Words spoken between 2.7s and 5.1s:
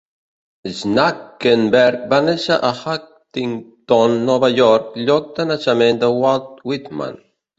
Huntington, Nova York,